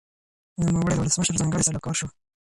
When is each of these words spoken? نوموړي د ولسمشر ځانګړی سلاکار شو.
نوموړي 0.73 0.93
د 0.95 0.99
ولسمشر 1.01 1.33
ځانګړی 1.39 1.63
سلاکار 1.67 1.95
شو. 1.99 2.07